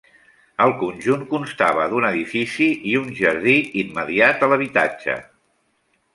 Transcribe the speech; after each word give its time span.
El 0.63 0.71
conjunt 0.77 1.25
constava 1.33 1.85
d'un 1.91 2.07
edifici 2.09 2.71
i 2.93 2.95
un 3.01 3.13
jardí 3.21 3.55
immediat 3.83 4.43
a 4.43 4.51
l'habitatge. 4.55 5.21